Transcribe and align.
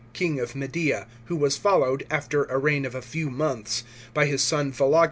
king 0.13 0.39
of 0.39 0.55
Media, 0.55 1.05
who 1.25 1.35
was 1.35 1.57
followed, 1.57 2.07
after 2.09 2.45
a 2.45 2.57
reign 2.57 2.87
of 2.87 2.95
a 2.95 3.03
few 3.03 3.29
months, 3.29 3.83
by 4.15 4.25
his 4.25 4.41
son 4.41 4.71
Vologeses 4.71 4.95
I. 4.95 4.99